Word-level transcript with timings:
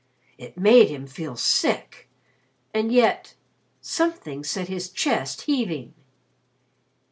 It 0.39 0.57
made 0.57 0.89
him 0.89 1.05
feel 1.05 1.35
sick. 1.35 2.09
And 2.73 2.91
yet 2.91 3.35
something 3.81 4.43
set 4.43 4.67
his 4.67 4.89
chest 4.89 5.41
heaving. 5.41 5.93